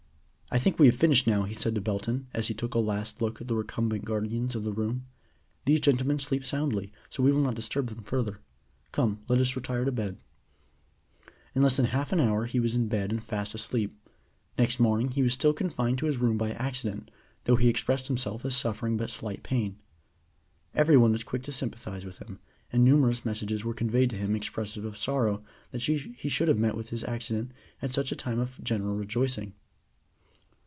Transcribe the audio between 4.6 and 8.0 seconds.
the room. "These gentlemen sleep soundly, so we will not disturb